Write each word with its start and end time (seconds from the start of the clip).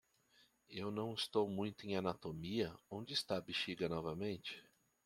Eu 0.67 0.89
não 0.89 1.13
estou 1.13 1.47
muito 1.47 1.85
em 1.85 1.95
anatomia? 1.95 2.75
onde 2.89 3.13
está 3.13 3.37
a 3.37 3.41
bexiga 3.41 3.87
novamente? 3.87 4.59